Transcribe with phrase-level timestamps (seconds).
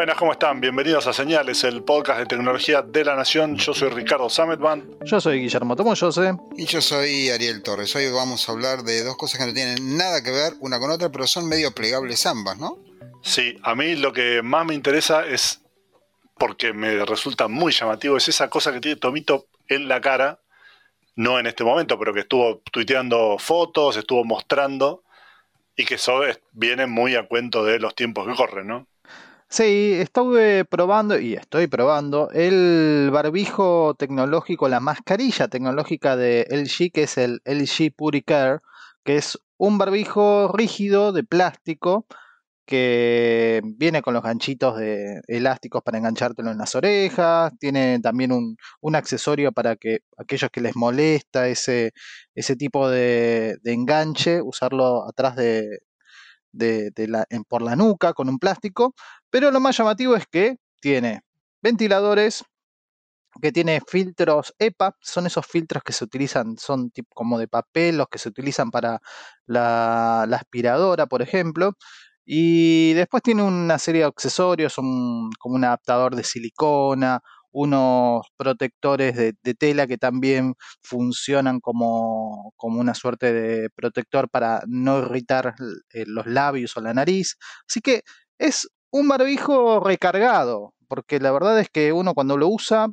[0.00, 0.62] Buenas, ¿cómo están?
[0.62, 3.56] Bienvenidos a Señales, el podcast de tecnología de la Nación.
[3.56, 4.96] Yo soy Ricardo Sametban.
[5.04, 6.36] Yo soy Guillermo Tomoyose.
[6.56, 7.94] Y yo soy Ariel Torres.
[7.94, 10.90] Hoy vamos a hablar de dos cosas que no tienen nada que ver una con
[10.90, 12.78] otra, pero son medio plegables ambas, ¿no?
[13.20, 15.60] Sí, a mí lo que más me interesa es,
[16.38, 20.40] porque me resulta muy llamativo, es esa cosa que tiene Tomito en la cara,
[21.14, 25.02] no en este momento, pero que estuvo tuiteando fotos, estuvo mostrando,
[25.76, 28.86] y que eso viene muy a cuento de los tiempos que corren, ¿no?
[29.52, 37.02] Sí, estuve probando y estoy probando el barbijo tecnológico, la mascarilla tecnológica de LG, que
[37.02, 38.60] es el LG Puricare,
[39.02, 42.06] que es un barbijo rígido de plástico
[42.64, 48.56] que viene con los ganchitos de elásticos para enganchártelo en las orejas, tiene también un,
[48.80, 51.92] un accesorio para que aquellos que les molesta ese,
[52.36, 55.80] ese tipo de, de enganche, usarlo atrás de,
[56.52, 56.92] de,
[57.48, 58.94] por la nuca con un plástico,
[59.30, 61.22] pero lo más llamativo es que tiene
[61.62, 62.44] ventiladores,
[63.40, 67.98] que tiene filtros EPA, son esos filtros que se utilizan, son tipo como de papel,
[67.98, 69.00] los que se utilizan para
[69.46, 71.72] la, aspiradora, por ejemplo.
[72.24, 77.20] Y después tiene una serie de accesorios, como un adaptador de silicona,
[77.52, 85.00] unos protectores de, tela que también funcionan como, como, una suerte de protector para no
[85.00, 85.54] irritar
[85.92, 87.36] eh, los labios o la nariz.
[87.68, 88.02] Así que
[88.38, 92.88] es un barbijo recargado, porque la verdad es que uno cuando lo usa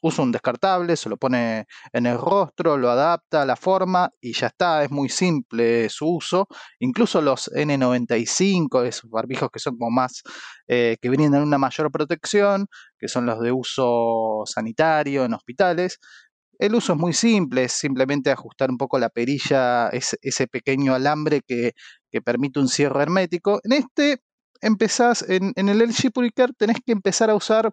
[0.00, 4.32] usa un descartable, se lo pone en el rostro, lo adapta a la forma y
[4.32, 6.46] ya está, es muy simple su uso.
[6.78, 10.22] Incluso los N95, esos barbijos que son como más,
[10.68, 12.66] eh, que brindan una mayor protección,
[12.98, 15.98] que son los de uso sanitario en hospitales.
[16.58, 21.40] El uso es muy simple, es simplemente ajustar un poco la perilla, ese, pequeño alambre
[21.46, 21.72] que,
[22.10, 23.60] que, permite un cierre hermético.
[23.64, 24.18] En este
[24.60, 27.70] empezás, en, en el LG Puricar tenés que empezar a usar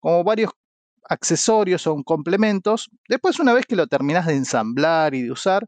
[0.00, 0.52] como varios
[1.08, 2.90] accesorios, son complementos.
[3.08, 5.66] Después, una vez que lo terminas de ensamblar y de usar,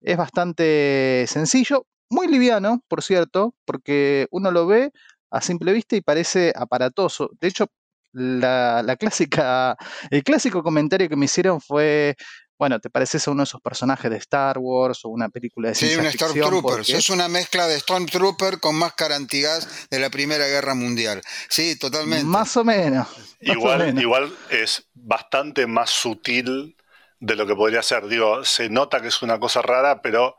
[0.00, 4.92] es bastante sencillo, muy liviano, por cierto, porque uno lo ve
[5.30, 7.30] a simple vista y parece aparatoso.
[7.40, 7.66] De hecho,
[8.12, 9.76] la, la clásica,
[10.10, 12.16] el clásico comentario que me hicieron fue,
[12.60, 15.74] bueno, te pareces a uno de esos personajes de Star Wars o una película de
[15.74, 16.94] sí, ciencia un Stormtrooper.
[16.94, 21.22] Es una mezcla de Stormtrooper con máscara antigás de la Primera Guerra Mundial.
[21.48, 22.26] Sí, totalmente.
[22.26, 23.08] Más o menos.
[23.40, 26.76] Igual, igual es bastante más sutil
[27.18, 28.06] de lo que podría ser.
[28.06, 30.36] Digo, se nota que es una cosa rara, pero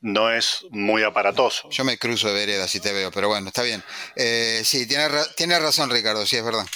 [0.00, 1.70] no es muy aparatoso.
[1.70, 3.84] Yo me cruzo de vereda si te veo, pero bueno, está bien.
[4.16, 6.66] Eh, sí, tienes tiene razón Ricardo, sí, es verdad.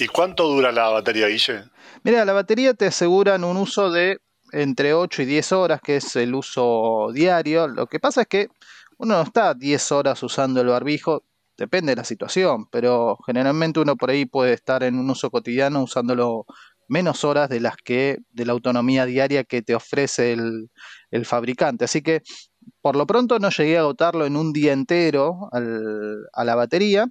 [0.00, 1.62] ¿Y cuánto dura la batería, Guille?
[2.02, 4.18] Mira, la batería te aseguran un uso de
[4.52, 7.66] entre 8 y 10 horas, que es el uso diario.
[7.68, 8.48] Lo que pasa es que
[8.98, 11.24] uno no está 10 horas usando el barbijo,
[11.56, 15.82] depende de la situación, pero generalmente uno por ahí puede estar en un uso cotidiano
[15.82, 16.46] usándolo
[16.88, 20.68] menos horas de las que de la autonomía diaria que te ofrece el,
[21.24, 21.84] fabricante.
[21.84, 22.22] Así que
[22.80, 27.06] por lo pronto no llegué a agotarlo en un día entero a la batería.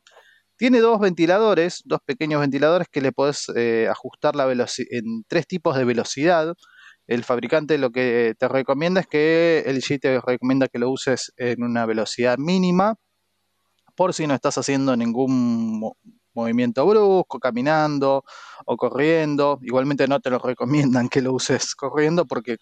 [0.58, 5.76] Tiene dos ventiladores, dos pequeños ventiladores que le podés eh, ajustar la en tres tipos
[5.76, 6.56] de velocidad
[7.08, 11.34] el fabricante lo que te recomienda es que el LG te recomienda que lo uses
[11.38, 12.96] en una velocidad mínima
[13.96, 15.94] por si no estás haciendo ningún
[16.34, 18.24] movimiento brusco, caminando
[18.66, 19.60] o corriendo.
[19.62, 22.58] Igualmente no te lo recomiendan que lo uses corriendo porque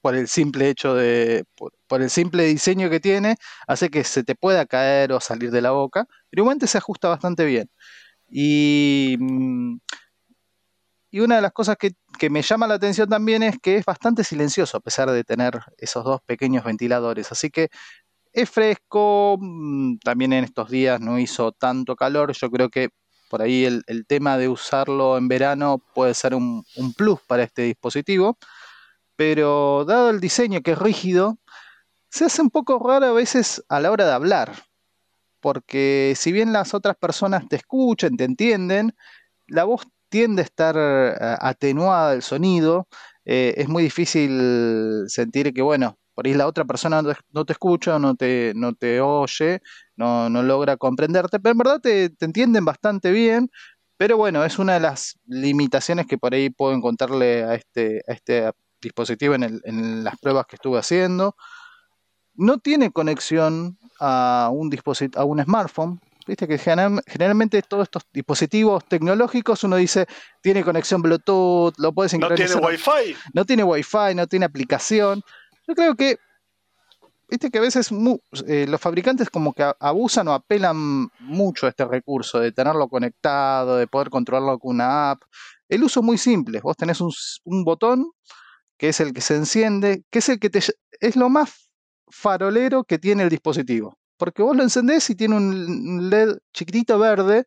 [0.00, 4.34] por el simple hecho de, por, el simple diseño que tiene, hace que se te
[4.34, 7.70] pueda caer o salir de la boca, pero igualmente se ajusta bastante bien.
[8.28, 9.78] Y mm,
[11.14, 11.94] y una de las cosas que,
[12.28, 16.02] me llama la atención también es que es bastante silencioso a pesar de tener esos
[16.02, 17.30] dos pequeños ventiladores.
[17.30, 17.68] Así que
[18.32, 22.32] es fresco, mm, también en estos días no hizo tanto calor.
[22.32, 22.88] Yo creo que
[23.30, 26.64] por ahí el, tema de usarlo en verano puede ser un,
[26.96, 28.36] plus para este dispositivo.
[29.14, 31.38] Pero dado el diseño que es rígido,
[32.10, 34.64] se hace un poco raro a veces a la hora de hablar.
[35.38, 38.96] Porque si bien las otras personas te escuchan, te entienden,
[39.46, 42.86] la voz tiende a estar eh, atenuada el sonido,
[43.24, 47.98] eh, es muy difícil sentir que, bueno, por ahí la otra persona no te, escucha,
[47.98, 49.60] no te, no te oye,
[49.96, 53.50] no, no logra comprenderte, pero en verdad te, entienden bastante bien,
[53.96, 58.52] pero bueno, es una de las limitaciones que por ahí puedo encontrarle a este, este
[58.80, 61.34] dispositivo en, las pruebas que estuve haciendo.
[62.34, 64.70] no tiene conexión a un
[65.16, 66.00] a un smartphone.
[66.26, 70.06] Viste que generalmente todos estos dispositivos tecnológicos uno dice
[70.40, 72.48] tiene conexión Bluetooth, lo puedes sincronizar.
[72.48, 73.16] No tiene Wi-Fi.
[73.34, 75.22] No tiene Wi-Fi, no tiene aplicación.
[75.66, 76.18] Yo creo que
[77.28, 77.90] viste que a veces
[78.46, 83.76] eh, los fabricantes como que abusan o apelan mucho a este recurso de tenerlo conectado,
[83.76, 85.22] de poder controlarlo con una app.
[85.68, 86.60] El uso es muy simple.
[86.60, 87.12] Vos tenés un,
[87.44, 88.10] un botón
[88.78, 90.60] que es el que se enciende, que es el que te
[91.00, 91.70] es lo más
[92.08, 93.98] farolero que tiene el dispositivo.
[94.24, 97.44] Porque vos lo encendés y tiene un LED chiquitito verde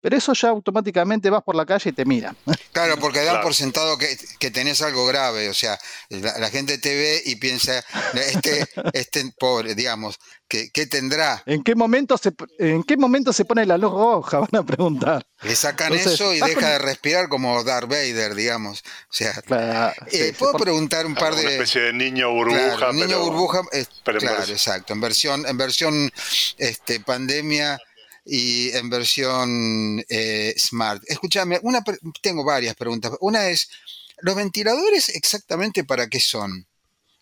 [0.00, 2.34] pero eso ya automáticamente vas por la calle y te mira.
[2.72, 5.48] Claro, porque dan por sentado que, que, tenés algo grave.
[5.48, 10.18] O sea, la, gente te ve y piensa, este, este pobre, digamos,
[10.48, 11.42] ¿qué, tendrá?
[11.46, 14.38] ¿En qué, momento se, ¿En qué momento se pone la luz roja?
[14.50, 15.26] Van a preguntar.
[15.42, 18.82] Le sacan eso y deja de respirar como Darth Vader, digamos.
[19.10, 19.32] O sea,
[20.12, 21.42] eh, ¿puedo preguntar un par de.
[21.42, 22.92] Una especie de niño burbuja.
[22.92, 23.62] niño burbuja,
[24.02, 24.92] claro, exacto.
[24.92, 26.12] En versión, en versión
[26.58, 27.78] este, pandemia
[28.24, 31.02] y en versión eh, smart.
[31.06, 31.82] Escúchame, una,
[32.22, 33.12] tengo varias preguntas.
[33.20, 33.70] Una es,
[34.18, 36.66] ¿los ventiladores exactamente para qué son?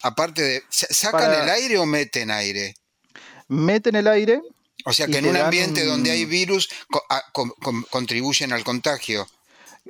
[0.02, 2.74] Aparte de, ¿sacan el aire o meten aire?
[3.48, 4.40] Meten el aire.
[4.84, 6.68] O sea que en un ambiente donde hay virus
[7.90, 9.26] contribuyen al contagio.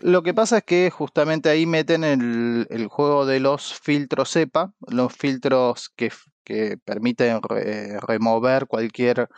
[0.00, 5.12] Lo que pasa es que justamente ahí meten el, juego de los filtros cepa, los
[5.12, 6.10] filtros que,
[6.84, 9.28] permiten remover cualquier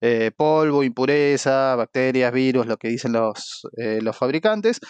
[0.00, 4.80] eh, polvo, impureza, bacterias, virus, lo que dicen los, eh, los fabricantes.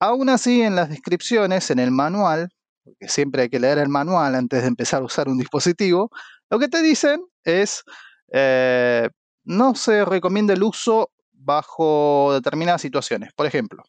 [0.00, 2.48] Aún así, en las descripciones, en el manual,
[2.84, 6.10] porque siempre hay que leer el manual antes de empezar a usar un dispositivo,
[6.50, 7.82] lo que te dicen es,
[8.32, 9.08] eh,
[9.44, 13.30] no se recomienda el uso bajo determinadas situaciones.
[13.34, 13.82] Por ejemplo,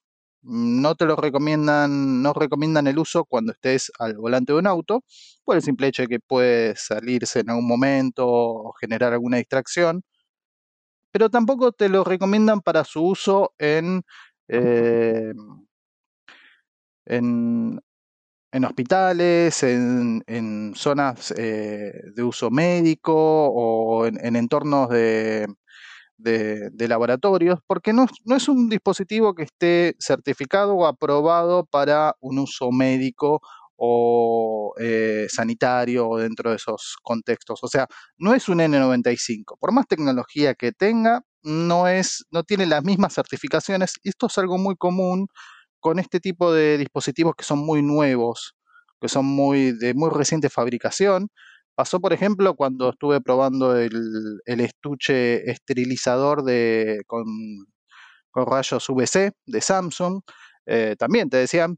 [0.44, 5.04] no te lo recomiendan, no recomiendan el uso cuando estés al volante de un auto,
[5.44, 10.04] por el simple hecho de que puede salirse en algún momento o generar alguna distracción
[11.14, 14.02] pero tampoco te lo recomiendan para su uso en,
[14.48, 15.32] eh,
[17.06, 17.80] en,
[18.66, 25.48] hospitales, en, zonas eh, de uso médico o en, entornos de,
[26.80, 32.72] laboratorios, porque no, no, es un dispositivo que esté certificado o aprobado para un uso
[32.72, 33.40] médico
[33.76, 37.60] o eh, sanitario o dentro de esos contextos.
[37.64, 37.88] O sea,
[38.18, 39.58] no es un N95.
[39.60, 43.96] Por más tecnología que tenga, no, es, no tiene las mismas certificaciones.
[44.04, 45.28] Esto es algo muy común
[45.80, 48.56] con este tipo de dispositivos que son muy nuevos,
[49.02, 51.30] que son muy de muy reciente fabricación.
[51.76, 53.92] Pasó, por ejemplo, cuando estuve probando el,
[54.46, 57.26] estuche esterilizador de, con,
[58.34, 60.22] rayos UVC de Samsung.
[60.66, 61.78] Eh, también te decían,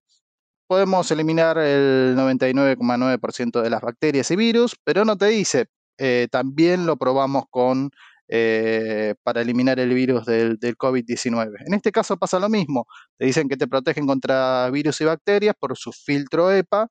[0.67, 5.67] podemos eliminar el 99,9% de las bacterias y virus, pero no te dice,
[5.97, 7.91] eh, también lo probamos con
[8.27, 11.53] eh, para eliminar el virus del, COVID-19.
[11.67, 15.55] En este caso pasa lo mismo, te dicen que te protegen contra virus y bacterias
[15.59, 16.89] por su filtro EPA,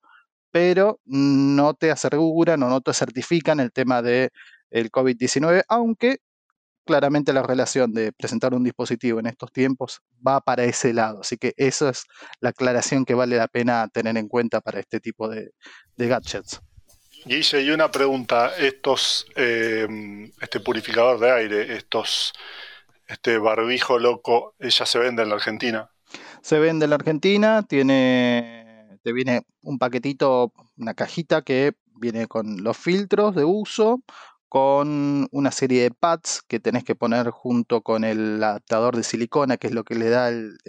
[0.53, 4.31] pero no te aseguran o no te certifican el tema del
[4.71, 6.19] el COVID-19, aunque
[6.85, 11.21] claramente la relación de presentar un dispositivo en estos tiempos va para ese lado.
[11.21, 12.05] Así que eso es
[12.41, 15.53] la aclaración que vale la pena tener en cuenta para este tipo de,
[15.97, 16.61] gadgets.
[17.25, 19.89] Guille, y una pregunta, estos, eh,
[20.41, 22.33] este purificador de aire, estos,
[23.09, 25.91] este barbijo loco, ¿ya se vende en la Argentina?
[26.43, 32.63] Se vende en la Argentina, tiene, te viene un paquetito, una cajita que viene con
[32.63, 34.03] los filtros de uso,
[34.55, 39.57] con una serie de pads que tenés que poner junto con el adaptador de silicona,
[39.57, 40.61] que es lo que le da el,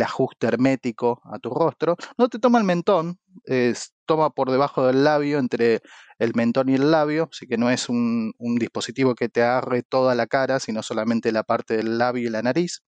[0.00, 1.96] ajuste hermético a tu rostro.
[2.16, 5.80] No te toma el mentón, es, toma por debajo del labio, entre
[6.20, 10.14] el mentón y el labio, así que no es un, dispositivo que te agarre toda
[10.14, 12.84] la cara, sino solamente la parte del labio y la nariz.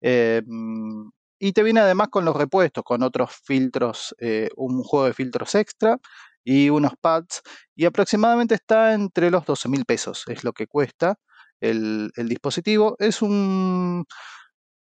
[0.00, 5.14] Em, y te viene además con los repuestos, con otros filtros, eh, un juego de
[5.14, 5.98] filtros extra
[6.44, 7.42] y unos pads
[7.74, 11.16] y aproximadamente está entre los 12 mil pesos, es lo que cuesta
[11.60, 12.96] el, dispositivo.
[12.98, 14.04] Es un,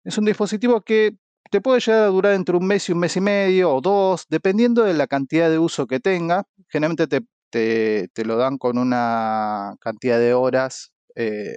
[0.05, 1.13] es un dispositivo que
[1.51, 4.27] te puede llegar a durar entre un mes y un mes y medio o dos,
[4.29, 6.45] dependiendo de la cantidad de uso que tenga.
[6.69, 11.57] Generalmente te, te, lo dan con una cantidad de horas eh,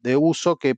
[0.00, 0.76] de uso que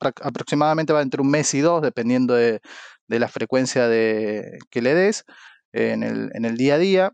[0.00, 2.60] aproximadamente va entre un mes y dos, dependiendo de,
[3.08, 5.24] de la frecuencia de, que le des
[5.72, 7.12] en el, en el día a día.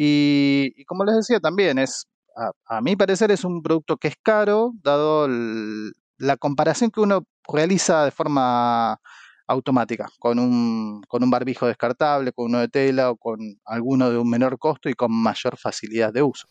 [0.00, 2.06] Y, como les decía también, es
[2.66, 8.04] a, mi parecer es un producto que es caro, dado la comparación que uno realiza
[8.04, 9.00] de forma
[9.48, 14.18] automática, con un, con un barbijo descartable, con uno de tela o con alguno de
[14.18, 16.46] un menor costo y con mayor facilidad de uso.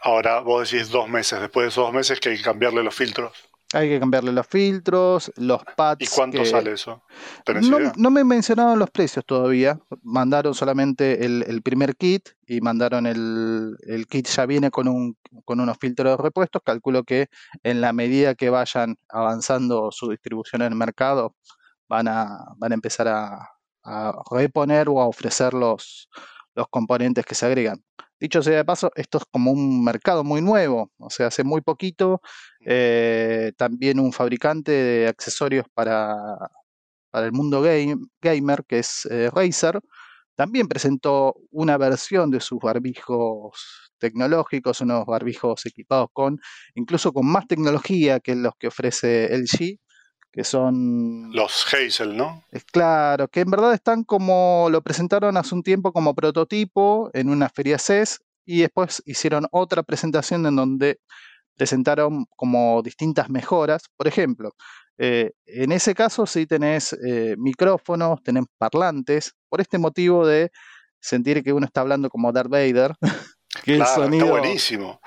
[0.00, 2.94] Ahora vos decís dos meses, después de esos dos meses que hay que cambiarle los
[2.94, 3.32] filtros.
[3.74, 6.02] Hay que cambiarle los filtros, los pads.
[6.02, 7.02] ¿Y cuánto sale eso?
[7.96, 9.80] No, me mencionaron los precios todavía.
[10.02, 15.60] Mandaron solamente el, primer kit y mandaron el, el, kit ya viene con, un, con
[15.60, 16.62] unos filtros repuestos.
[16.64, 17.28] Calculo que
[17.62, 21.34] en la medida que vayan avanzando su distribución en el mercado,
[21.88, 23.50] van a, van a empezar a,
[24.30, 26.08] reponer o a ofrecer los,
[26.54, 27.84] los componentes que se agregan.
[28.18, 31.60] Dicho sea de paso, esto es como un mercado muy nuevo, o sea, hace muy
[31.60, 32.22] poquito,
[32.64, 36.16] eh, también un fabricante de accesorios para,
[37.10, 39.80] para el mundo game, gamer, que es eh, Razer,
[40.34, 46.40] también presentó una versión de sus barbijos tecnológicos, unos barbijos equipados con,
[46.74, 49.78] incluso con más tecnología que los que ofrece LG,
[50.32, 51.30] que son...
[51.32, 52.44] Los Hazel, ¿no?
[52.50, 57.28] Es claro, que en verdad están como, lo presentaron hace un tiempo como prototipo en
[57.30, 60.98] una feria CES y después hicieron otra presentación en donde
[61.56, 63.84] presentaron como distintas mejoras.
[63.96, 64.52] Por ejemplo,
[64.98, 70.50] eh, en ese caso sí tenés eh, micrófonos, tenés parlantes, por este motivo de
[71.00, 72.94] sentir que uno está hablando como Darth Vader.
[73.64, 74.26] que el sonido...
[74.26, 75.00] Está buenísimo.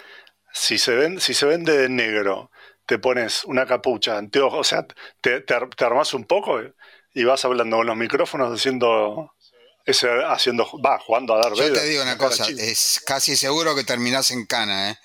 [0.53, 2.49] Si se, ven, si se vende de negro
[2.87, 4.87] te pones una capucha, anteojos, o sea,
[5.21, 6.61] te, te, armas un poco
[7.13, 9.33] y vas hablando con los micrófonos haciendo
[9.85, 13.83] ese, haciendo, va, jugando a dar Yo te digo una cosa, es casi seguro que
[13.83, 14.97] terminás en cana, ¿eh?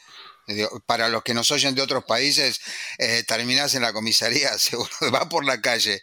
[0.86, 2.60] Para los que nos oyen de otros países,
[2.98, 6.02] eh, terminás en la comisaría, seguro, va por la calle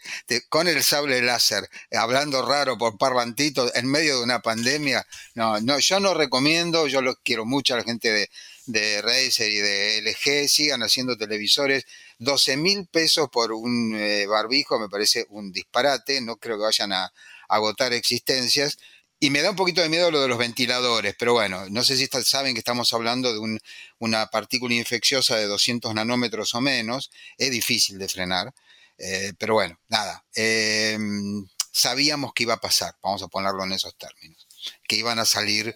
[0.49, 5.05] con el sable láser, hablando raro por parlantito en medio de una pandemia.
[5.35, 8.29] No, no, yo no recomiendo, yo lo quiero mucho a la gente de,
[8.65, 11.85] de Razer y de LG sigan haciendo televisores.
[12.19, 16.93] 12 mil pesos por un eh, barbijo me parece un disparate, no creo que vayan
[16.93, 17.11] a,
[17.49, 18.77] agotar existencias.
[19.21, 21.97] Y me da un poquito de miedo lo de los ventiladores, pero bueno, no sé
[21.97, 23.59] si saben que estamos hablando de
[23.99, 28.53] una partícula infecciosa de 200 nanómetros o menos, es difícil de frenar,
[28.97, 33.93] eh, pero bueno, nada, em, sabíamos que iba a pasar, vamos a ponerlo en esos
[33.97, 34.47] términos,
[34.87, 35.75] que iban a salir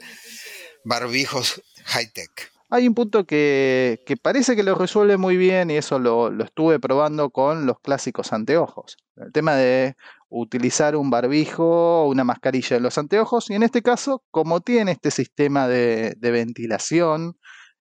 [0.86, 2.54] barbijos high-tech.
[2.70, 7.30] Hay un punto que, parece que lo resuelve muy bien y eso lo, estuve probando
[7.30, 8.98] con los clásicos anteojos.
[9.16, 9.96] El tema de
[10.34, 14.92] utilizar un barbijo o una mascarilla en los anteojos y en este caso, como tiene
[14.92, 17.38] este sistema de, ventilación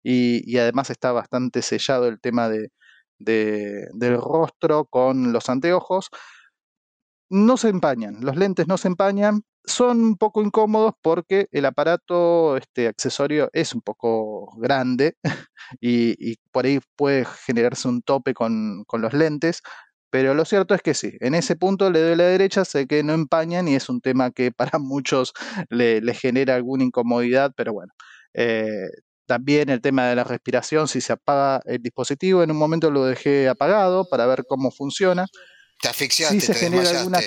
[0.04, 2.72] y, además está bastante sellado el tema de,
[3.20, 6.10] del rostro con los anteojos,
[7.30, 12.58] no se empañan, los lentes no se empañan, son un poco incómodos porque el aparato,
[12.58, 15.16] este accesorio es un poco grande
[15.80, 19.62] y, por ahí puede generarse un tope con, los lentes,
[20.10, 23.04] pero lo cierto es que sí, en ese punto le doy la derecha, sé que
[23.04, 25.34] no empañan y es un tema que para muchos
[25.70, 27.94] le, genera alguna incomodidad, pero bueno.
[28.34, 28.88] Eh,
[29.26, 33.06] también el tema de la respiración, si se apaga el dispositivo, en un momento lo
[33.06, 35.28] dejé apagado para ver cómo funciona.
[35.80, 37.20] Te asfixiaste, se genera alguna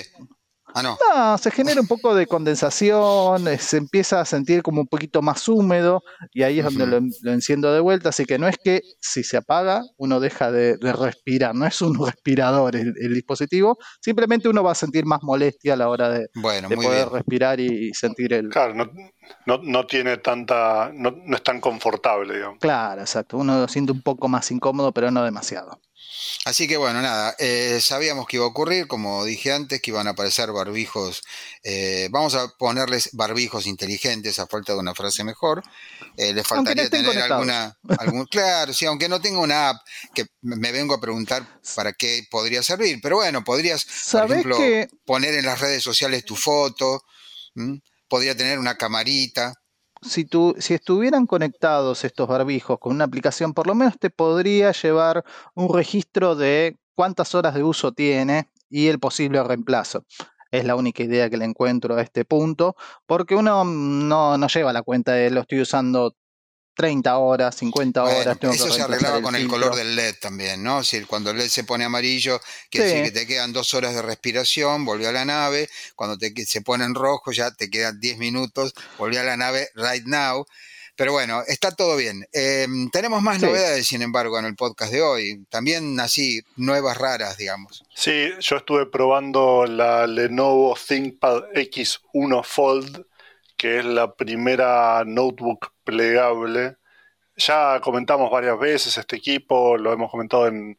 [0.75, 1.37] Ah, no.
[1.37, 5.47] se genera un poco de condensación, eh, se empieza a sentir como un poquito más
[5.47, 6.01] húmedo
[6.31, 8.09] y ahí es donde lo, enciendo de vuelta.
[8.09, 11.93] Así que no es que si se apaga uno deja de, respirar, no es un
[12.05, 17.09] respirador el, dispositivo, simplemente uno va a sentir más molestia a la hora de, poder
[17.09, 18.49] respirar y, sentir el.
[18.49, 18.73] Claro,
[19.45, 20.91] no, no, tiene tanta.
[20.93, 22.59] No, no es tan confortable, digamos.
[22.59, 23.37] Claro, exacto.
[23.37, 25.79] Uno lo siente un poco más incómodo, pero no demasiado.
[26.45, 30.07] Así que bueno, nada, eh, sabíamos que iba a ocurrir, como dije antes, que iban
[30.07, 31.23] a aparecer barbijos,
[31.63, 35.63] eh, vamos a ponerles barbijos inteligentes a falta de una frase mejor.
[36.17, 39.77] Eh, les faltaría tener alguna, algún, claro, sí, aunque no tenga una app
[40.13, 44.57] que me vengo a preguntar para qué podría servir, pero bueno, podrías, por ejemplo,
[45.05, 47.03] poner en las redes sociales tu foto,
[48.09, 49.53] podría tener una camarita
[50.03, 55.23] si, si estuvieran conectados estos barbijos con una aplicación, por lo menos te podría llevar
[55.55, 60.05] un registro de cuántas horas de uso tiene y el posible reemplazo.
[60.51, 62.75] Es la única idea que le encuentro a este punto,
[63.07, 66.15] porque uno no, no lleva la cuenta de lo estoy usando
[66.75, 68.37] 30 horas, 50 horas.
[68.41, 70.83] eso se arreglaba con el, color del LED también, ¿no?
[70.83, 72.39] Si cuando el LED se pone amarillo,
[72.69, 75.69] quiere decir que te quedan dos horas de respiración, volvió a la nave.
[75.95, 79.69] Cuando te, se pone en rojo, ya te quedan 10 minutos, volvió a la nave
[79.75, 80.45] right now.
[80.95, 82.27] Pero bueno, está todo bien.
[82.31, 85.45] Em, tenemos más novedades, sin embargo, en el podcast de hoy.
[85.49, 87.83] También así, nuevas raras, digamos.
[87.95, 93.05] Sí, yo estuve probando la Lenovo ThinkPad X1 Fold
[93.63, 96.77] que es la primera notebook plegable.
[97.35, 100.77] Ya comentamos varias veces este equipo, lo hemos comentado en,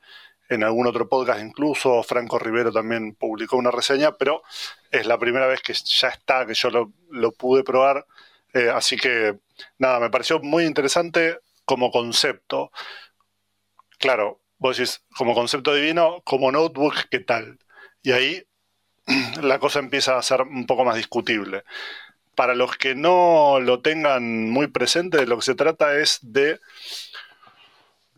[0.49, 4.42] en algún otro podcast incluso, Franco Rivero también publicó una reseña, pero
[4.90, 6.70] es la primera vez que ya está, que yo
[7.11, 8.06] lo, pude probar,
[8.52, 9.38] eh, así que
[9.78, 12.70] nada, me pareció muy interesante como concepto.
[13.99, 17.58] Claro, vos decís, como concepto divino, como notebook, ¿qué tal?
[18.02, 18.46] Y ahí
[19.42, 21.64] la cosa empieza a ser un poco más discutible.
[22.34, 26.60] Para los que no lo tengan muy presente, de lo que se trata es de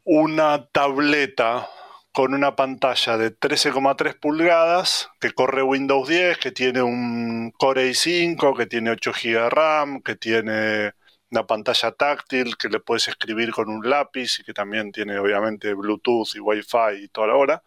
[0.05, 1.69] una tableta
[2.13, 8.57] con una pantalla de 13,3 pulgadas que corre Windows 10, que tiene un Core i5,
[8.57, 10.93] que tiene 8 GB de RAM, que tiene
[11.31, 15.75] una pantalla táctil que le puedes escribir con un lápiz y que también tiene obviamente
[15.75, 17.63] Bluetooth y Wi-Fi y toda la hora.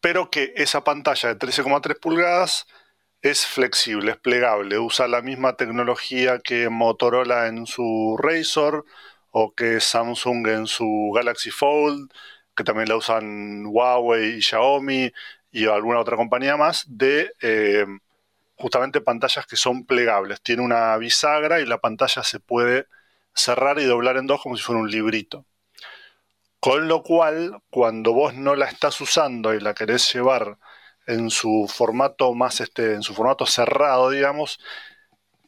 [0.00, 2.66] Pero que esa pantalla de 13,3 pulgadas
[3.24, 8.84] es flexible, es plegable, usa la misma tecnología que Motorola en su Razor
[9.32, 12.10] o que Samsung en su Galaxy Fold
[12.54, 15.12] que también la usan Huawei y Xiaomi
[15.50, 17.86] y alguna otra compañía más, de eh,
[18.56, 20.40] justamente pantallas que son plegables.
[20.42, 22.86] Tiene una bisagra y la pantalla se puede
[23.34, 25.44] cerrar y doblar en dos como si fuera un librito.
[26.60, 30.58] Con lo cual, cuando vos no la estás usando y la querés llevar
[31.06, 34.58] en su formato más este, en su formato cerrado, digamos,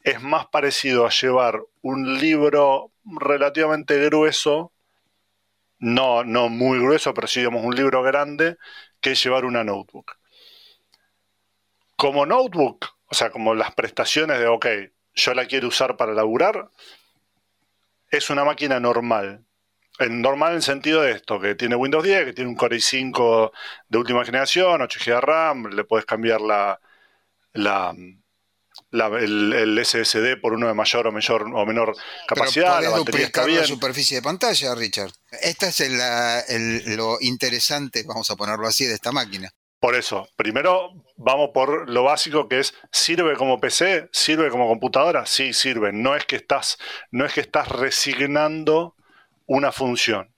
[0.02, 4.72] es más parecido a llevar un libro relativamente grueso
[5.78, 8.56] no, no muy grueso, pero sí digamos un libro grande,
[9.00, 10.16] que llevar una notebook.
[11.96, 14.66] Como notebook, o sea, como las prestaciones de, ok,
[15.14, 16.70] yo la quiero usar para laburar,
[18.10, 19.44] es una máquina normal.
[19.98, 22.76] En normal en el sentido de esto, que tiene Windows 10, que tiene un Core
[22.76, 23.50] i5
[23.88, 26.78] de última generación, 8 GB de RAM, le puedes cambiar la,
[27.52, 27.94] la,
[29.18, 33.60] el, SSD por uno de mayor o, mayor, o menor capacidad, la batería está bien.
[33.60, 35.12] la superficie de pantalla, Richard.
[35.42, 35.80] Esta es
[36.96, 39.50] lo interesante, vamos a ponerlo así, de esta máquina.
[39.78, 44.08] Por eso, primero vamos por lo básico que es ¿sirve como PC?
[44.10, 45.26] ¿Sirve como computadora?
[45.26, 45.92] Sí, sirve.
[45.92, 46.78] No es que estás,
[47.10, 48.96] no es que estás resignando
[49.46, 50.34] una función.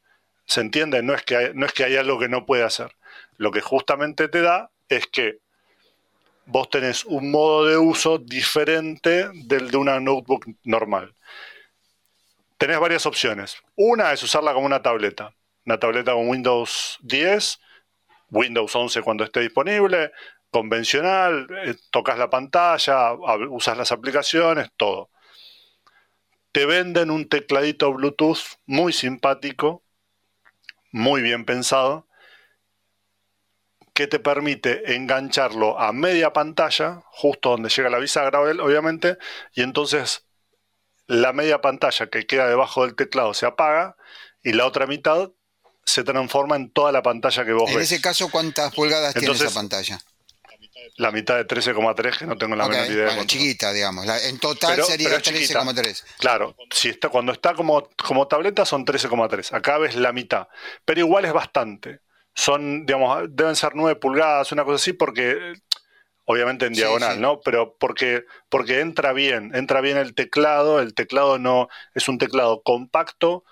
[0.46, 1.02] ¿Se entiende?
[1.02, 2.94] No es que no es que hay algo que no puede hacer.
[3.36, 5.38] Lo que justamente te da es que
[6.46, 11.14] vos tenés un modo de uso diferente del de una notebook normal.
[12.56, 13.56] Tenés varias opciones.
[13.76, 15.34] Una es usarla como una tableta.
[15.66, 17.60] Una tableta con Windows 10,
[18.30, 20.12] Windows 11 cuando esté disponible,
[20.50, 23.12] convencional, eh, tocas la pantalla,
[23.50, 25.10] usas las aplicaciones, todo.
[26.58, 29.84] Te venden un tecladito Bluetooth muy simpático,
[30.90, 32.08] muy bien pensado,
[33.94, 39.18] que te permite engancharlo a media pantalla, justo donde llega la bisagra, obviamente,
[39.54, 40.24] y entonces
[41.06, 43.94] la media pantalla que queda debajo del teclado se apaga
[44.42, 45.30] y la otra mitad
[45.84, 47.76] se transforma en toda la pantalla que vos ves.
[47.76, 50.00] En ese caso, ¿cuántas pulgadas tiene esa pantalla?
[50.96, 53.06] La mitad de 13,3 que no tengo la menor idea.
[53.06, 54.06] Bueno, chiquita, digamos.
[54.24, 56.04] en total sería 13,3.
[56.18, 59.54] Claro, si está, cuando está como, como tableta son 13,3.
[59.54, 60.48] Acá ves la mitad.
[60.84, 62.00] Pero igual es bastante
[62.38, 65.54] son, digamos, deben ser 9 pulgadas, una cosa así, porque
[66.24, 67.40] obviamente en diagonal, ¿no?
[67.40, 72.62] Pero porque, porque entra bien, entra bien el teclado, el teclado no es un teclado
[72.62, 73.44] compacto,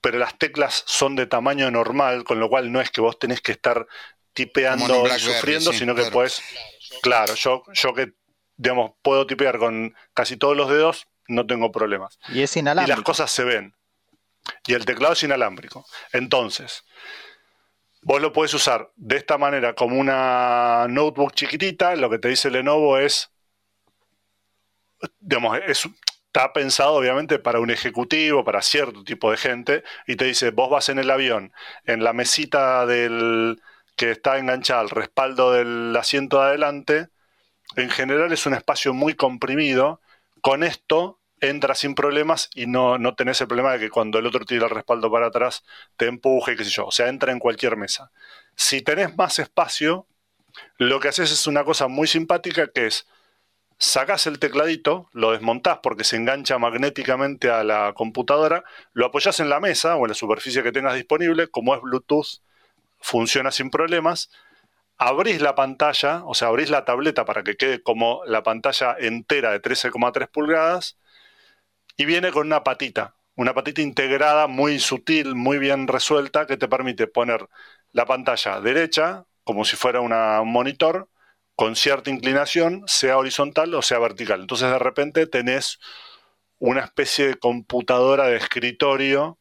[0.00, 3.40] pero las teclas son de tamaño normal, con lo cual no es que vos tenés
[3.40, 3.88] que estar
[4.32, 6.42] tipeando y sufriendo, sino que puedes,
[7.02, 8.12] claro, yo, yo que,
[8.56, 12.18] digamos, puedo tipear con casi todos los dedos, no tengo problemas.
[12.28, 12.92] Y es inalámbrico.
[12.92, 13.74] Y las cosas se ven.
[14.66, 15.86] Y el teclado es inalámbrico.
[16.12, 16.84] Entonces,
[18.02, 21.94] Vos lo puedes usar de esta manera como una notebook chiquitita.
[21.96, 23.30] Lo que te dice Lenovo es,
[25.18, 30.50] digamos, está pensado obviamente para un ejecutivo, para cierto tipo de gente, y te dice,
[30.50, 31.52] vos vas en el avión,
[31.84, 33.60] en la mesita del
[34.00, 37.08] que está enganchada al respaldo del asiento de adelante,
[37.76, 40.00] en general es un espacio muy comprimido.
[40.40, 44.24] Con esto entra sin problemas y no, no tenés el problema de que cuando el
[44.24, 45.64] otro tira el respaldo para atrás
[45.98, 46.86] te empuje, qué sé yo.
[46.86, 48.10] O sea, entra en cualquier mesa.
[48.56, 50.06] Si tenés más espacio,
[50.78, 53.06] lo que haces es una cosa muy simpática que es
[53.76, 59.50] sacás el tecladito, lo desmontás porque se engancha magnéticamente a la computadora, lo apoyás en
[59.50, 62.40] la mesa o en la superficie que tengas disponible, como es Bluetooth,
[63.00, 64.30] funciona sin problemas.
[64.98, 69.50] Abrís la pantalla, o sea, abrís la tableta para que quede como la pantalla entera
[69.52, 70.98] de 13,3 pulgadas
[71.96, 76.68] y viene con una patita, una patita integrada muy sutil, muy bien resuelta, que te
[76.68, 77.48] permite poner
[77.92, 80.12] la pantalla derecha, como si fuera un
[80.52, 81.08] monitor,
[81.56, 84.40] con cierta inclinación, sea horizontal o sea vertical.
[84.40, 85.78] Entonces de repente tenés
[86.58, 89.38] una especie de computadora de escritorio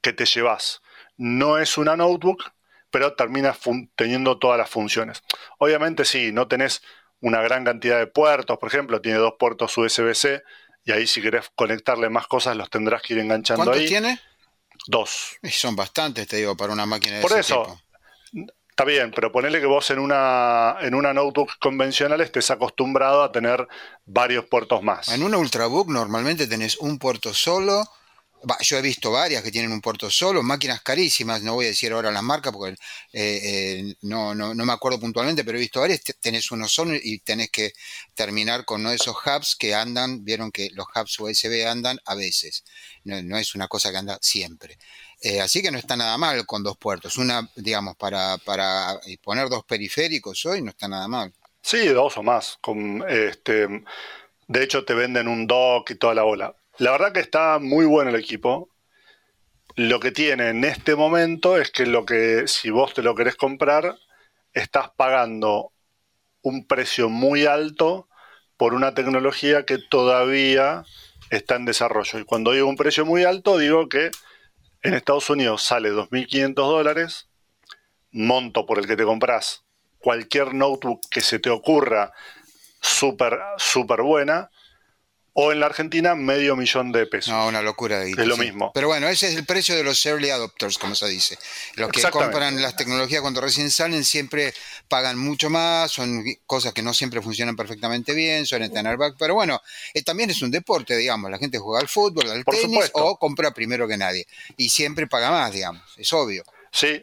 [0.00, 0.80] que te llevas.
[1.16, 2.42] No es una notebook,
[2.90, 3.56] pero termina
[3.96, 5.22] teniendo todas las funciones.
[5.58, 6.82] Obviamente sí, no tenés
[7.20, 10.42] una gran cantidad de puertos, por ejemplo, tiene dos puertos USB-C,
[10.84, 13.88] y ahí si querés conectarle más cosas los tendrás que ir enganchando ¿Cuántos ahí.
[13.88, 14.20] tiene?
[14.86, 15.36] Dos.
[15.42, 17.78] Y son bastantes, te digo, para una máquina de Por eso,
[18.74, 23.30] Está bien, pero ponele que vos en una, en una notebook convencional estés acostumbrado a
[23.30, 23.68] tener
[24.04, 25.06] varios puertos más.
[25.10, 27.88] En una Ultrabook normalmente tenés un puerto solo
[28.60, 31.92] yo he visto varias que tienen un puerto solo, máquinas carísimas, no voy a decir
[31.92, 32.76] ahora las marcas porque eh,
[33.12, 37.50] eh, no, no, me acuerdo puntualmente, pero he visto varias, tenés uno solo y tenés
[37.50, 37.72] que
[38.14, 42.14] terminar con uno de esos hubs que andan, vieron que los hubs USB andan a
[42.14, 42.64] veces,
[43.04, 44.78] no, es una cosa que anda siempre.
[45.20, 49.48] Eh, así que no está nada mal con dos puertos, una, digamos, para, para poner
[49.48, 51.32] dos periféricos hoy no está nada mal.
[51.62, 52.58] Sí, dos o más.
[52.60, 53.66] Con, este,
[54.46, 56.54] de hecho, te venden un dock y toda la bola.
[56.78, 58.68] La verdad que está muy bueno el equipo.
[59.76, 63.36] Lo que tiene en este momento es que lo que, si vos te lo querés
[63.36, 63.96] comprar,
[64.52, 65.72] estás pagando
[66.42, 68.08] un precio muy alto
[68.56, 70.84] por una tecnología que todavía
[71.30, 72.18] está en desarrollo.
[72.18, 74.10] Y cuando digo un precio muy alto, digo que
[74.82, 77.28] en Estados Unidos sale 2.500 dólares,
[78.10, 79.64] monto por el que te compras
[79.98, 82.12] cualquier notebook que se te ocurra
[82.80, 84.50] súper, súper buena,
[85.34, 87.34] o en la Argentina medio millón de pesos.
[87.34, 88.70] No, una locura de Es lo mismo.
[88.72, 91.36] Pero bueno, ese es el precio de los early adopters, como se dice.
[91.74, 94.54] Los que compran las tecnologías cuando recién salen siempre
[94.88, 99.34] pagan mucho más, son cosas que no siempre funcionan perfectamente bien, suelen tener back, pero
[99.34, 99.60] bueno,
[99.92, 103.52] eh, también es un deporte, digamos, la gente juega al fútbol, al tenis o compra
[103.52, 106.44] primero que nadie y siempre paga más, digamos, es obvio.
[106.70, 107.02] Sí,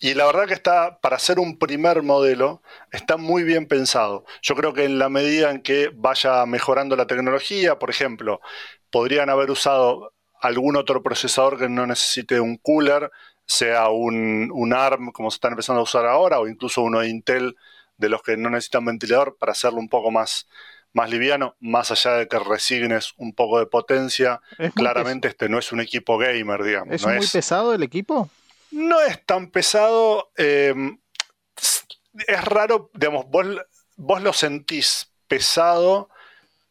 [0.00, 4.24] y la verdad que está, para ser un primer modelo, está muy bien pensado.
[4.40, 8.40] Yo creo que en la medida en que vaya mejorando la tecnología, por ejemplo,
[8.90, 13.10] podrían haber usado algún otro procesador que no necesite un cooler,
[13.44, 17.08] sea un, un ARM como se están empezando a usar ahora, o incluso uno de
[17.08, 17.56] Intel
[17.98, 20.48] de los que no necesitan ventilador para hacerlo un poco más,
[20.94, 24.40] más liviano, más allá de que resignes un poco de potencia.
[24.74, 26.94] Claramente este no es un equipo gamer, digamos.
[26.94, 28.30] ¿Es muy pesado el equipo?
[28.70, 30.30] No es tan pesado.
[30.36, 30.74] Eh,
[32.26, 33.46] es raro, digamos, vos,
[33.96, 36.08] vos lo sentís pesado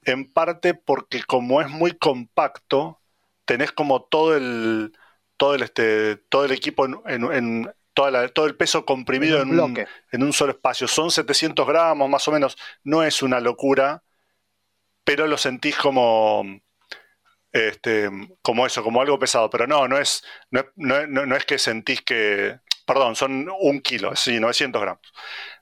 [0.03, 2.99] en parte porque como es muy compacto,
[3.45, 4.93] tenés como todo el
[5.37, 10.31] todo el este todo el equipo en, todo el peso comprimido en un, en un,
[10.31, 10.87] solo espacio.
[10.87, 12.57] Son 700 gramos más o menos.
[12.83, 14.03] No es una locura,
[15.03, 16.43] pero lo sentís como
[17.51, 18.09] este,
[18.41, 22.59] como eso, como algo pesado, pero no, no es, no, no, es que sentís que,
[22.85, 25.13] perdón, son un kilo, sí, 900 gramos.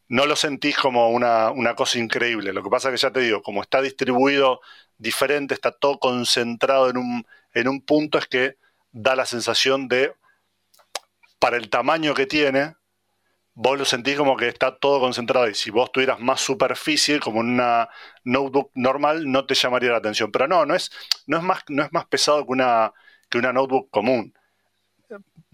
[0.10, 2.54] No lo sentís como una, una cosa increíble.
[2.54, 4.62] Lo que pasa es que ya te digo, como está distribuido
[4.97, 8.58] diferente, está todo concentrado en un, en un punto, es que
[8.91, 10.13] da la sensación de,
[11.39, 12.76] para el tamaño que tiene,
[13.59, 17.39] vos lo sentís como que está todo concentrado y si vos tuvieras más superficie como
[17.39, 17.89] una
[18.23, 20.31] notebook normal no te llamaría la atención.
[20.31, 20.91] Pero no no es
[21.25, 22.93] no es más no es más pesado que una
[23.29, 24.31] que una notebook común.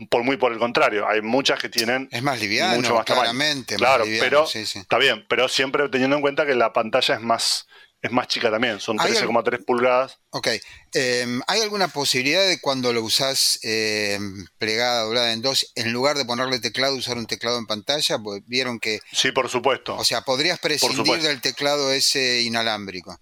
[0.10, 3.76] Por muy por el contrario hay muchas que tienen es más liviano mucho más claramente
[3.76, 7.68] claro pero está bien pero siempre teniendo en cuenta que la pantalla es más
[8.04, 10.20] es más chica también, son 13,3 pulgadas.
[10.32, 10.50] Ok.
[10.92, 16.18] Em, ¿Hay alguna posibilidad de cuando lo usás em, plegada, doblada en dos, en lugar
[16.18, 18.20] de ponerle teclado, usar un teclado en pantalla?
[18.20, 19.00] Pues vieron que.
[19.14, 19.96] Sí, por supuesto.
[19.96, 23.18] O sea, podrías prescindir del teclado ese inalámbrico.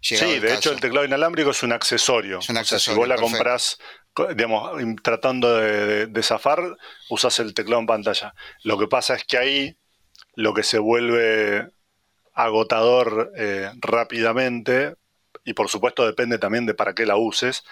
[0.00, 2.38] Sí, de hecho, el teclado inalámbrico es un accesorio.
[2.38, 2.94] Es un accesorio.
[2.94, 3.76] si vos la compras,
[4.34, 6.58] digamos, tratando de, de zafar,
[7.10, 8.32] usas el teclado en pantalla.
[8.64, 9.76] Lo que pasa es que ahí
[10.36, 11.68] lo que se vuelve
[12.44, 14.94] agotador eh, rápidamente,
[15.44, 17.62] y por supuesto depende también de para qué la uses,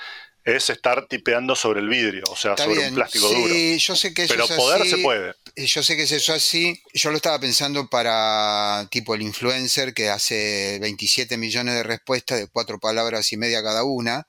[0.44, 3.54] es estar tipeando sobre el vidrio, o sea, sobre un plástico duro.
[3.54, 5.35] Yo sé que eso Pero poder se puede.
[5.54, 6.81] Eh, yo sé que es eso así.
[6.94, 12.46] Yo lo estaba pensando para tipo el influencer que hace 27 millones de respuestas de
[12.48, 14.26] cuatro palabras y media cada una.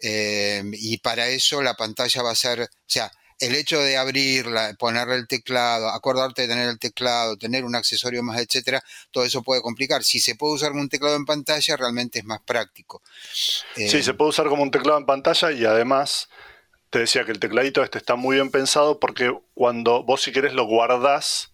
[0.00, 4.74] Eh, y para eso la pantalla va a ser, o sea, el hecho de abrirla,
[4.78, 9.42] ponerle el teclado, acordarte de tener el teclado, tener un accesorio más, etcétera, todo eso
[9.42, 10.02] puede complicar.
[10.04, 13.02] Si se puede usar como un teclado en pantalla, realmente es más práctico.
[13.32, 16.28] sí, eh, se puede usar como un teclado en pantalla y además
[16.90, 20.54] te decía que el tecladito este está muy bien pensado porque cuando vos si querés
[20.54, 21.52] lo guardás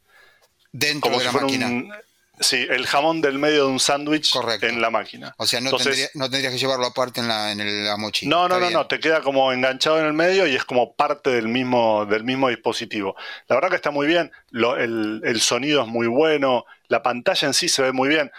[0.72, 2.00] dentro de la máquina.
[2.40, 5.34] Sí, el jamón del medio de un sándwich en la máquina.
[5.38, 6.10] O sea, no, tendrías
[6.52, 8.28] que llevarlo aparte en la, en la mochila.
[8.28, 11.30] No, no, no, no, te queda como enganchado en el medio y es como parte
[11.30, 13.14] del mismo, del mismo dispositivo.
[13.46, 17.68] La verdad que está muy bien, el, sonido es muy bueno, la pantalla en sí
[17.68, 18.32] se ve muy bien.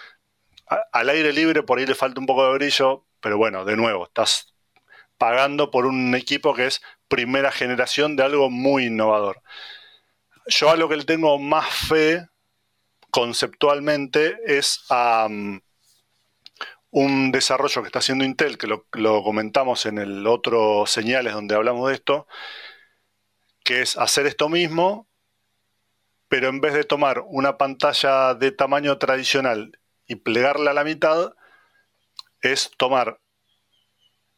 [0.91, 4.07] al aire libre por ahí le falta un poco de brillo, pero bueno, de nuevo,
[4.07, 4.53] estás
[5.17, 9.41] pagando por un equipo que es primera generación de algo muy innovador.
[10.47, 12.27] Yo a lo que le tengo más fe
[13.15, 14.83] conceptualmente es
[16.91, 21.87] un desarrollo que está haciendo Intel, que lo, comentamos en el otro señales donde hablamos
[21.87, 22.27] de esto,
[23.63, 25.07] que es hacer esto mismo,
[26.27, 31.35] pero en vez de tomar una pantalla de tamaño tradicional y plegarla a la mitad,
[32.41, 33.21] es tomar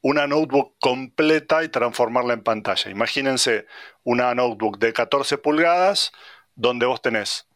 [0.02, 2.92] una notebook completa y transformarla en pantalla.
[2.92, 3.66] Imagínense
[4.04, 6.12] una notebook de 14 pulgadas
[6.54, 7.48] donde vos tenés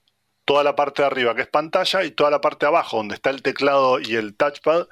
[0.52, 3.16] toda la parte de arriba que es pantalla y toda la parte de abajo donde
[3.16, 4.86] está el teclado y el touchpad,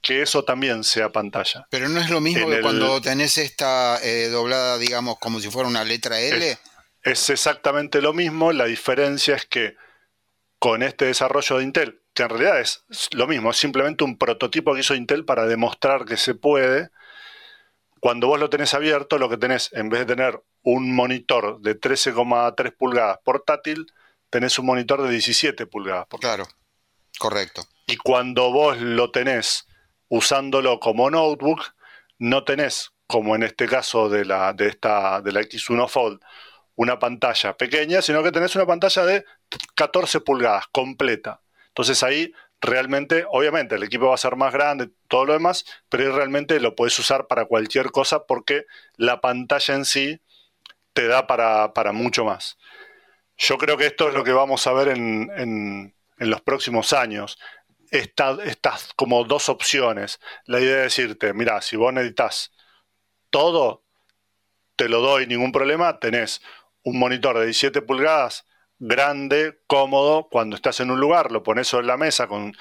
[0.00, 1.66] que eso también sea pantalla.
[1.68, 5.68] Pero no es lo mismo que cuando tenés esta eh, doblada, digamos, como si fuera
[5.68, 6.56] una letra L.
[7.02, 9.76] es exactamente lo mismo, la diferencia es que
[10.58, 12.82] con este desarrollo de Intel, que en realidad es
[13.12, 16.88] lo mismo, es simplemente un prototipo que hizo Intel para demostrar que se puede.
[18.00, 21.78] Cuando vos lo tenés abierto, lo que tenés, en vez de tener un monitor de
[21.78, 23.84] 13,3 pulgadas portátil,
[24.36, 26.08] tenés un monitor de 17 pulgadas.
[26.20, 26.46] Claro,
[27.18, 27.62] correcto.
[27.86, 29.66] Y cuando vos lo tenés
[30.08, 31.62] usándolo como notebook,
[32.18, 36.20] no tenés, como en este caso de la, de esta, de la X1 Fold,
[36.74, 39.24] una pantalla pequeña, sino que tenés una pantalla de
[39.74, 41.40] 14 pulgadas completa.
[41.68, 46.04] Entonces ahí realmente, obviamente, el equipo va a ser más grande, todo lo demás, pero
[46.04, 50.20] ahí realmente lo puedes usar para cualquier cosa porque la pantalla en sí
[50.92, 52.58] te da para, mucho más.
[53.36, 57.38] Yo creo que esto es lo que vamos a ver en, los próximos años.
[57.90, 60.20] estas como dos opciones.
[60.46, 62.52] La idea de decirte, mira, si vos necesitas
[63.30, 63.84] todo,
[64.76, 66.42] te lo doy, ningún problema, tenés
[66.82, 68.46] un monitor de 17 pulgadas
[68.78, 72.54] grande, cómodo, cuando estás en un lugar, lo pones sobre la mesa con,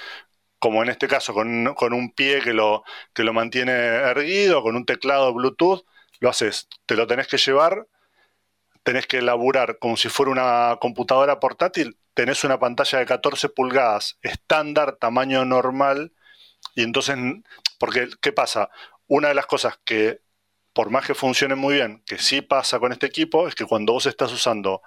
[0.60, 2.84] como en este caso, con, con, un pie que lo,
[3.14, 5.86] que lo mantiene erguido, con un teclado Bluetooth,
[6.20, 7.88] lo haces, te lo tenés que llevar,
[8.86, 14.20] tenés que elaborar como si fuera una computadora portátil, tenés una pantalla de 14 pulgadas,
[14.22, 16.14] estándar, tamaño normal,
[16.76, 17.18] y entonces,
[17.80, 18.70] porque, ¿qué pasa?
[19.08, 20.22] Una de las cosas que,
[20.72, 23.94] por más que funcione muy bien, que sí pasa con este equipo, es que cuando
[23.94, 24.84] vos estás usando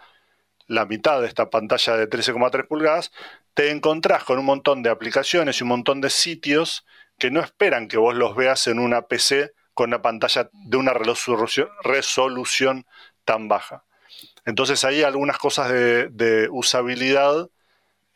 [0.68, 3.11] la mitad de esta pantalla de 13,3 pulgadas,
[3.54, 6.87] te encontrás con un montón de aplicaciones y un montón de sitios
[7.18, 10.92] que no esperan que vos los veas en una PC con una pantalla de una
[10.92, 12.87] resolución,
[13.24, 13.88] tan baja.
[14.48, 17.50] Entonces ahí algunas cosas de, usabilidad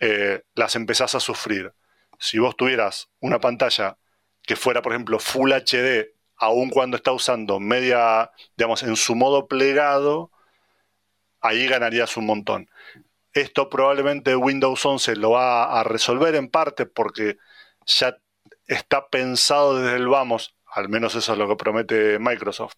[0.01, 1.75] eh, las empezás a sufrir.
[2.19, 3.99] Si vos tuvieras una pantalla
[4.41, 9.47] que fuera, por ejemplo, Full HD, aun cuando está usando media, digamos, en su modo
[9.47, 10.31] plegado,
[11.43, 12.71] ahí ganarías un montón.
[13.35, 17.37] Esto probablemente Windows 11 lo va a resolver en parte porque
[17.85, 18.17] ya
[18.67, 22.77] está pensado desde el vamos, al menos eso es lo que promete Microsoft,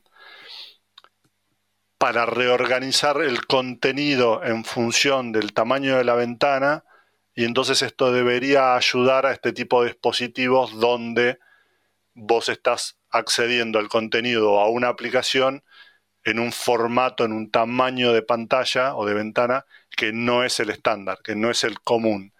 [2.05, 6.85] para reorganizar el contenido en función del tamaño de la ventana
[7.35, 11.38] y entonces esto debería ayudar a este tipo de dispositivos donde
[12.12, 15.64] vos estás accediendo al contenido a una aplicación
[16.25, 20.69] en un formato, en un tamaño de pantalla o de ventana que no es el
[20.69, 22.35] estándar, que no es el común.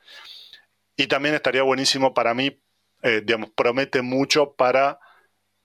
[0.95, 2.61] Y también estaría buenísimo para mí,
[3.01, 5.01] eh, digamos, promete mucho para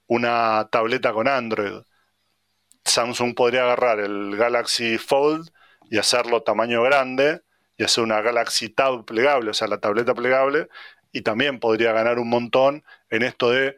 [0.07, 1.81] una tableta con Android.
[2.85, 5.49] Samsung podría agarrar el Galaxy Fold
[5.89, 7.41] y hacerlo tamaño grande
[7.77, 10.67] y hacer una Galaxy Tab plegable, o sea, la tableta plegable,
[11.11, 13.77] y también podría ganar un montón en esto de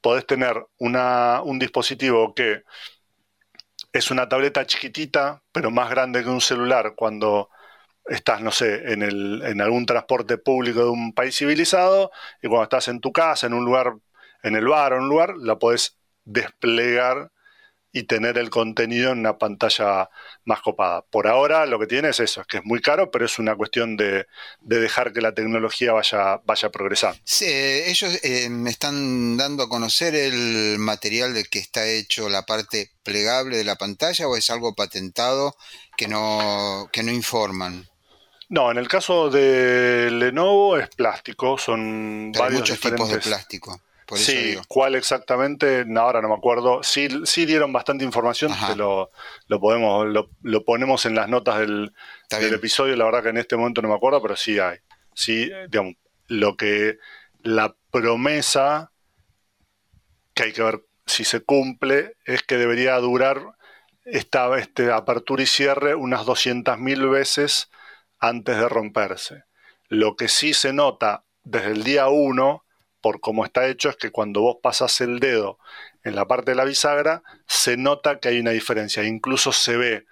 [0.00, 2.62] podés tener una, un dispositivo que
[3.92, 7.50] es una tableta chiquitita, pero más grande que un celular cuando
[8.06, 12.10] estás, no sé, en, el, en algún transporte público de un país civilizado
[12.42, 13.94] y cuando estás en tu casa, en un lugar,
[14.42, 17.30] en el bar o en un lugar, la puedes desplegar
[17.92, 20.10] y tener el contenido en una pantalla
[20.44, 21.02] más copada.
[21.02, 23.56] Por ahora lo que tiene es eso, es que es muy caro, pero es una
[23.56, 24.26] cuestión de,
[24.60, 27.18] dejar que la tecnología vaya, vaya progresando.
[27.24, 32.42] Sí, ellos eh, me están dando a conocer el material de que está hecho la
[32.42, 35.56] parte plegable de la pantalla o es algo patentado
[35.96, 37.88] que no, que no informan.
[38.50, 43.80] No, en el caso de Lenovo es plástico, son varios muchos tipos de plástico
[44.14, 46.82] sí, cuál exactamente, ahora no me acuerdo.
[46.82, 49.10] Sí, sí dieron bastante información, lo,
[49.46, 50.06] lo, podemos,
[50.42, 51.92] lo, ponemos en las notas del,
[52.30, 54.78] episodio, la verdad que en este momento no me acuerdo, pero sí hay.
[55.14, 55.94] Sí, digamos,
[56.26, 56.98] lo que
[57.42, 58.92] la promesa
[60.34, 63.56] que hay que ver si se cumple es que debería durar
[64.04, 67.70] esta este, apertura y cierre unas 200.000 veces
[68.18, 69.44] antes de romperse.
[69.88, 72.64] Lo que sí se nota desde el día 1
[73.08, 75.58] por cómo está hecho, es que cuando vos pasas el dedo
[76.04, 79.02] en la parte de la bisagra, se nota que hay una diferencia.
[79.02, 80.04] Incluso se ve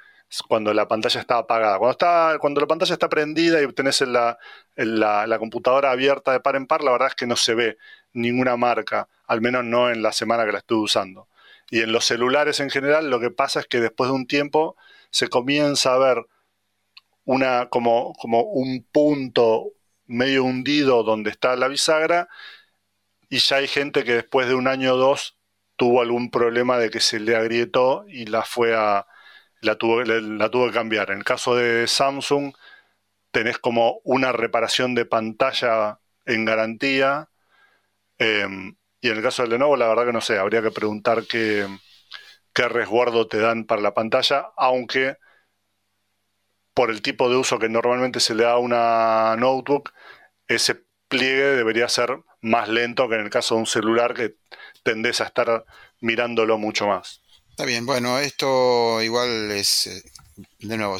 [0.48, 1.76] cuando la pantalla está apagada.
[1.76, 4.38] Cuando, está, cuando la pantalla está prendida y tenés la,
[4.76, 7.76] la, computadora abierta de par en par, la verdad es que no se ve
[8.14, 11.28] ninguna marca, al menos no en la semana que la estuve usando.
[11.70, 14.74] Y en los celulares en general lo que pasa es que después de un tiempo
[15.10, 16.24] se comienza a ver
[17.26, 19.72] una, como, como un punto
[20.06, 22.30] medio hundido donde está la bisagra
[23.28, 25.38] y ya hay gente que después de un año o dos
[25.76, 29.06] tuvo algún problema de que se le agrietó y la fue a
[29.62, 31.10] la tuvo, la tuvo que cambiar.
[31.10, 32.54] En el caso de Samsung
[33.30, 37.30] tenés como una reparación de pantalla en garantía
[38.18, 41.24] em, y en el caso de Lenovo la verdad que no sé, habría que preguntar
[41.28, 41.66] qué,
[42.54, 45.16] qué resguardo te dan para la pantalla, aunque
[46.74, 49.92] por el tipo de uso que normalmente se le da a una notebook,
[50.48, 54.36] ese pliegue debería ser más lento que en el caso de un celular que
[54.82, 55.64] tendés a estar
[56.00, 57.20] mirándolo mucho más.
[57.50, 60.02] Está bien, bueno, esto igual es, eh,
[60.58, 60.98] de nuevo,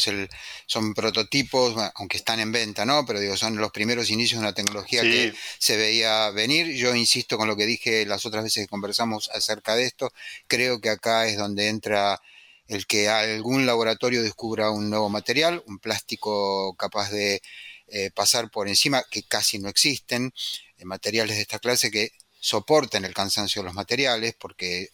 [0.66, 3.04] son prototipos, aunque están en venta, ¿no?
[3.04, 6.74] Pero digo, son los primeros inicios de una tecnología que se veía venir.
[6.74, 10.10] Yo insisto con lo que dije las otras veces que conversamos acerca de esto,
[10.46, 12.20] creo que acá es donde entra
[12.68, 17.42] el que algún laboratorio descubra un nuevo material, un plástico capaz de
[17.88, 20.32] eh, pasar por encima, que casi no existen,
[20.78, 24.90] eh, materiales de esta clase que soporten el cansancio de los materiales, porque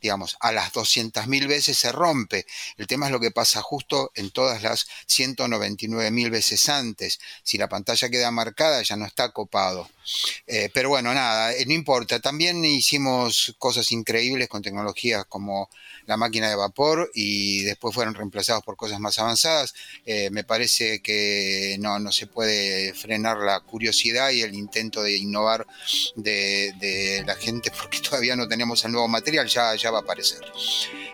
[0.00, 2.46] digamos, a las 200.000 veces se rompe.
[2.76, 7.18] El tema es lo que pasa justo en todas las 199.000 veces antes.
[7.42, 9.88] Si la pantalla queda marcada ya no está copado.
[10.46, 12.20] Eh, pero bueno, nada, no importa.
[12.20, 15.70] También hicimos cosas increíbles con tecnologías como
[16.06, 19.74] la máquina de vapor y después fueron reemplazados por cosas más avanzadas.
[20.04, 25.16] Eh, me parece que no, no se puede frenar la curiosidad y el intento de
[25.16, 25.66] innovar
[26.14, 30.40] de, la gente porque todavía no tenemos el nuevo material, ya, ya va a aparecer.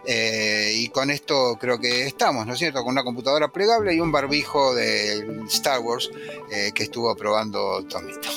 [0.06, 2.82] Eh, y con esto creo que estamos, ¿no es cierto?
[2.82, 6.10] Con una computadora plegable y un barbijo de Star Wars
[6.50, 8.28] eh, que estuvo probando Tomito.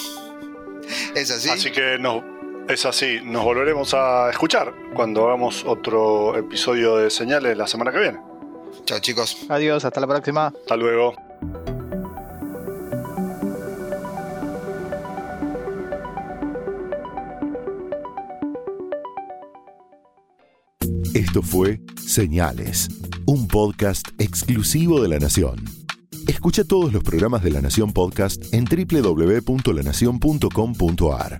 [1.15, 1.49] ¿Es así?
[1.49, 2.34] Así que no,
[2.67, 7.99] es así, nos volveremos a escuchar cuando hagamos otro episodio de señales la semana que
[7.99, 8.19] viene.
[8.85, 9.45] Chao chicos.
[9.49, 10.47] Adiós, hasta la próxima.
[10.47, 11.13] Hasta luego.
[21.13, 22.89] Esto fue Señales,
[23.25, 25.63] un podcast exclusivo de La Nación.
[26.27, 31.39] Escucha todos los programas de La Nación Podcast en www.lanacion.com.ar.